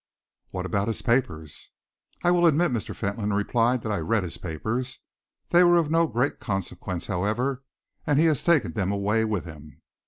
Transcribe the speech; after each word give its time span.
"What 0.49 0.65
about 0.65 0.87
his 0.87 1.03
papers?" 1.03 1.69
"I 2.23 2.31
will 2.31 2.47
admit," 2.47 2.71
Mr. 2.71 2.95
Fentolin 2.95 3.33
replied, 3.33 3.83
"that 3.83 3.91
I 3.91 3.99
read 3.99 4.23
his 4.23 4.39
papers. 4.39 4.97
They 5.49 5.63
were 5.63 5.77
of 5.77 5.91
no 5.91 6.07
great 6.07 6.39
consequence, 6.39 7.05
however, 7.05 7.63
and 8.07 8.17
he 8.17 8.25
has 8.25 8.43
taken 8.43 8.71
them 8.73 8.91
away 8.91 9.25
with 9.25 9.45
him. 9.45 9.83